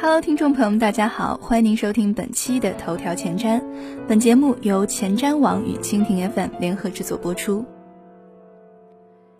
[0.00, 3.60] Hello，听众朋友们，大家好，欢迎您收听本期的头条前瞻。
[4.06, 7.64] 本节目由前瞻网与蜻蜓 FM 联合制作播出。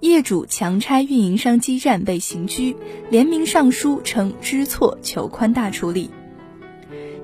[0.00, 2.76] 业主强拆运营商基站被刑拘，
[3.08, 6.10] 联名上书称知错求宽大处理。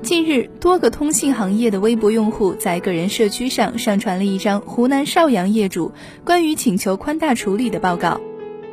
[0.01, 5.91] 近日，多个通信行业的微博用户在个人社区上上传了一张湖南邵阳业主
[6.25, 8.21] 关于请求宽大处理的报告。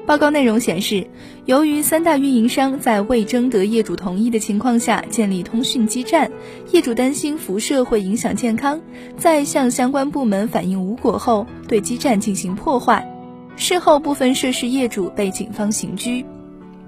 [0.06, 1.08] 报告内容显示，
[1.46, 6.30] 由于三大运营商在未征得业主同意的情况下建立通讯基站，
[6.72, 8.82] 业主担心辐射会影响健康，
[9.16, 13.08] 在向相关部门反映无果后，对基站进行破坏。
[13.56, 16.26] 事后，部分涉事业主被警方刑拘。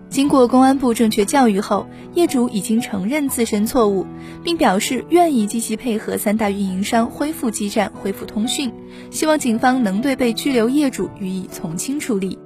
[0.09, 4.05] 经过公安部正确教育后，业主已经承认自身错误，
[4.43, 8.71] 并表示愿意积极配合三大运营商恢复基站、恢复通讯，
[9.11, 12.37] 希望警方能对被拘留业主予以从轻处理。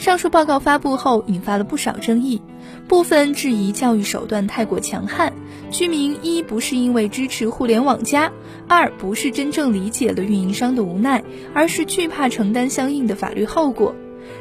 [0.00, 2.40] 上述报告发布后，引发了不少争议，
[2.88, 5.30] 部分质疑教育手段太过强悍，
[5.70, 8.32] 居民一不是因为支持互联网加，
[8.66, 13.94] 二不是真正理解了运营商的无奈，而是惧怕承担相应的法律后果。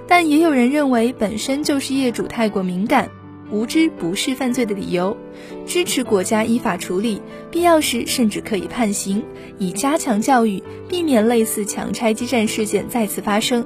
[0.07, 3.09] 但也有人认为，本身就是业主太过敏感，
[3.51, 5.17] 无知不是犯罪的理由，
[5.67, 9.21] 支持国家依法处理，必要时甚至可以判刑，
[9.57, 13.65] 以加强教育，避免类似强拆基站事件再次发生。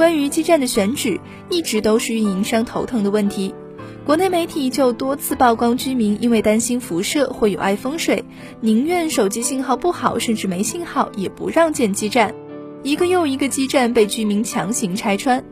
[0.00, 1.20] 关于基站的选址，
[1.50, 3.54] 一直都是运营商头疼的问题。
[4.02, 8.24] 国内媒体就多次曝光居民因为担心辐射会有碍风水，
[8.62, 12.34] 宁愿手机信号不好，甚至没信号，也不让建基站。
[12.82, 15.44] 一个又一个基站被居民强行拆穿。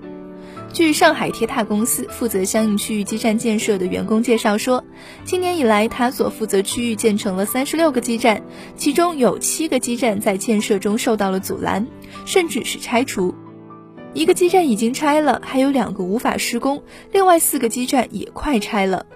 [0.73, 4.83] 据上海铁塔公司负责相应区域基站建设的员工介绍说，
[5.27, 8.43] 今年以来，他所负责区域建成了三十六个基站，
[8.77, 11.87] 其中有七个基站在建设中受到了阻拦，
[12.25, 13.35] 甚至是拆除。
[14.14, 19.06] 一个基站已经拆了，还有两个无法施工，另外四个基站也快拆了。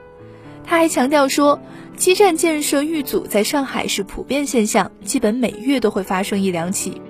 [0.64, 1.60] 他还强调说，
[1.96, 7.00] 基站建设遇阻在上海是普遍现象，基本每月都会发生一两起。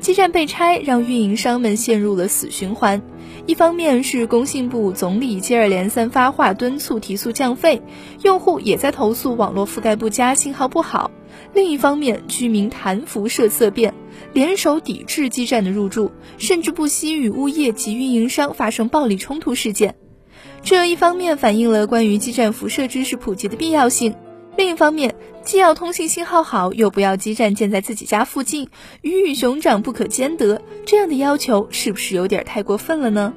[0.00, 3.00] 基站被拆，让运营商们陷入了死循环。
[3.46, 7.80] 一方面是工信部总理接二连三发话敦促提速降费，
[8.22, 11.10] 用户也在投诉网络覆盖不佳、信号不好；
[11.54, 13.94] 另一方面，居民谈辐射色变。
[14.32, 19.94] 联手抵制基站的入驻，甚至不惜与物业及运营商发生暴力冲突事件。
[20.62, 24.14] 这一方面反映了关于基站辐射知识普及的必要性，
[24.56, 28.68] 另一方面既要通信信号好，又不要基站建在自己家附近，
[29.02, 33.34] 鱼与熊掌不可兼得，这样的要求是不是有点太过分了呢？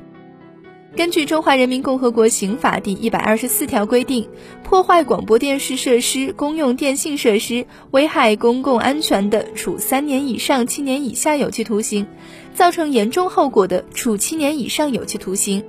[0.96, 4.26] 根据《中华人民共和国刑法》第一百二十四条规定，
[4.64, 12.06] 破坏广播电视设施、公用电信设施，危害公共安全的，处三年以上七年以下有期徒刑；
[12.54, 15.62] 造成严重后果的，处七年以上有期徒刑；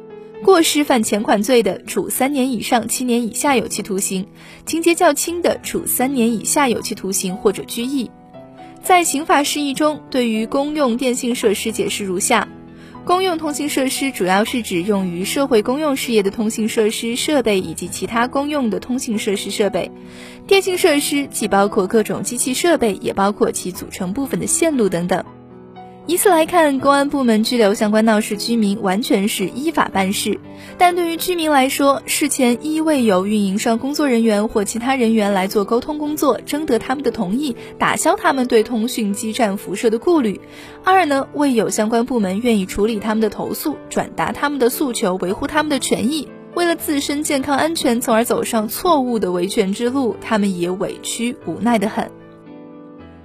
[0.45, 4.23] 过失犯前款罪的，处三年以上七年以下有期徒刑；
[4.65, 8.09] 情节较轻的，处三年以下有期徒刑或者拘役。
[8.81, 12.47] 在刑法释义中，对于公用电信设施解释如下。
[13.07, 19.93] 公用通信设施主要是指用于社会公用事业的通信设施设备以及其他公用的通信设施设备。
[20.49, 25.25] 电信设施既包括各种机器设备，也包括其组成部分的线路等等。
[26.09, 30.39] 以此来看，公安部门拘留相关闹事居民完全是依法办事。
[30.79, 40.39] 但对于居民来说，事前一未有运营商工作人员或其他人员来做沟通工作，征得他们的同意，打消他们对通讯基站辐射的顾虑；
[40.85, 46.29] 二呢，未有相关部门愿意处理他们的投诉，转达他们的诉求，维护他们的权益。
[46.55, 52.09] 为了自身健康安全，从而走上错误的维权之路，他们也委屈无奈的很。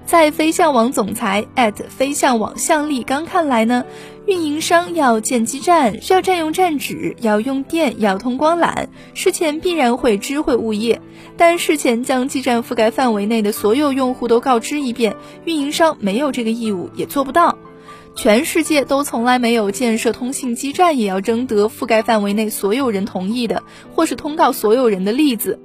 [0.06, 1.48] 在飞象网总裁
[1.90, 3.86] 飞象网向立刚看来呢，
[4.26, 11.02] 运营商要建基站，需要占用站址，要用电，要通光缆，事前必然会知会物业。
[11.38, 17.58] 但事前将基站覆盖范围内的所有用户都告知一遍，运营商没有这个义务，也做不到。
[18.14, 23.64] 全世界都从来没有建设通信基站也要征得覆盖范围内所有人同意的，
[23.96, 25.62] 或是通告所有人的例子。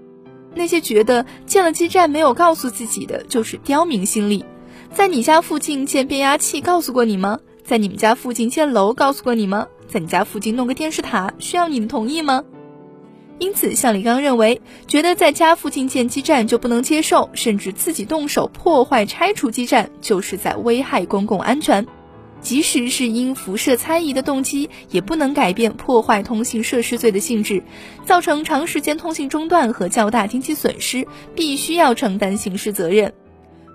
[0.57, 4.45] 那些觉得建了基站没有告诉自己的，就是刁民心理。
[4.93, 7.39] 在你家附近建变压器，告诉过你吗？
[7.63, 9.67] 在你们家附近建楼，告诉过你吗？
[9.87, 12.43] 在你家附近弄个电视塔，需要你的同意吗？
[13.39, 21.87] 因此，向李刚认为，觉得在家附近建基站就不能接受，甚至自己动手破坏、拆除基站，就是在危害公共安全。
[22.47, 27.61] 即使是因辐射猜疑的动机，也不能改变破坏通信设施罪的性质，
[28.05, 33.13] 造成长时间通信中断和较大经济损失，必须要承担刑事责任。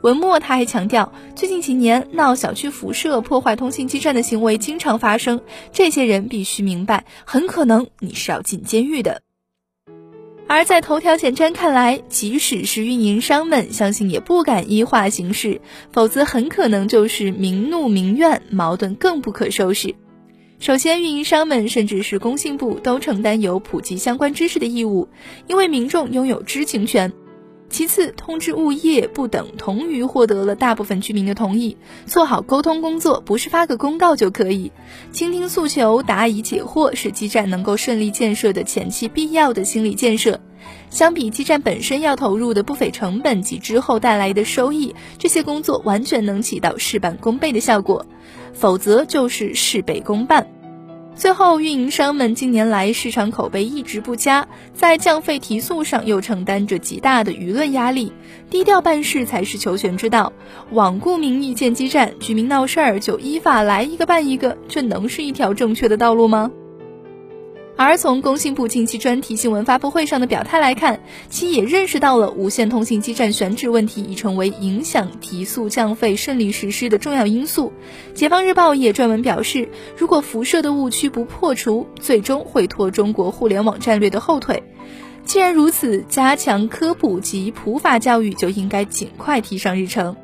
[0.03, 5.41] 文末他还强调，最近几年闹小区辐射、破坏通信基站的行为经常发生，
[5.73, 9.21] 这些人必须明白，很可能你是要进监狱的。
[10.53, 15.62] 而在头条前瞻看来，即使是运营商们，相信也不敢依化行事，
[15.94, 19.95] 否则很可能就是民怒民怨，矛盾更不可收拾。
[20.59, 25.07] 首先，运营商们甚至是工信部都承担有普及相关知识的义务，
[25.48, 27.13] 因为民众拥有知情权。
[27.71, 34.73] 其次，通知物业不等同于获得了大部分居民的同意，做好沟通工作不是发个公告就可以。
[35.13, 40.41] 倾听诉求、答疑解惑是基站能够顺利建设的前期必要的心理建设。
[40.89, 48.06] 相比基站本身要投入的不菲成本及之后带来的收益，这些工作完全能起到事半功倍的效果，
[48.53, 50.45] 否则就是事倍功半。
[51.13, 58.12] 最后，运营商们近年来市场口碑一直不佳，在降费提速上又承担着极大的舆论压力，
[58.50, 60.34] 低调办事才是求全之道。
[60.74, 66.52] 罔顾民意建基站，居民闹事儿就依法来一个办一个，这能是一条正确的道路吗？
[67.83, 71.00] 而从工信部近期专题新闻发布会上的表态来看，
[71.30, 77.74] 其也认识到了无线通信基站选址问题已成为影响提速降费顺利实施的重要因素。
[78.13, 79.68] 解放日报也专门表示，
[79.98, 84.62] 如果辐射的误区不破除，最终会拖中国互联网战略的后腿。
[85.25, 90.16] 既然如此，加强科普及普法教育就应该尽快提上日程。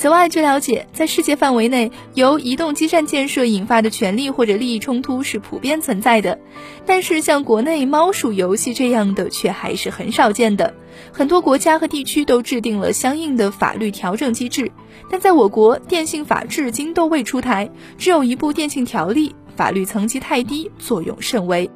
[0.00, 6.38] 此外，据了解，在世界范围内，由移动基站建设引发的权利或者利益冲突是普遍存在的，
[6.86, 10.72] 但是像国内猫鼠游戏这样的却还是很少见的。
[11.12, 14.72] 很多国家和地区都制定了相应的法律调整机制，
[15.10, 21.70] 但在我国，电信法至今都未出台，只有一部电信条例，法律层级太低，作用甚微。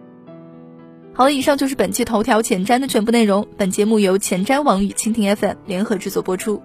[1.12, 3.46] 好了，以上就是本期头条前瞻的全部内容。
[3.58, 6.62] 本节目由前瞻网与蜻蜓 FM 联合制作播出。